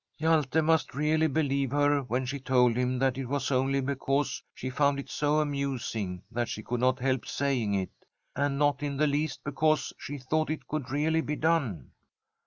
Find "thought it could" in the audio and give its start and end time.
10.17-10.89